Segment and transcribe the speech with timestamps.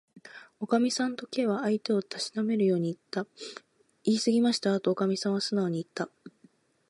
[0.59, 3.27] 「おかみさん」と、Ｋ は相手をたしなめるようにいった。
[4.03, 6.09] 「いいすぎましたわ」と、おかみはすなおにいった。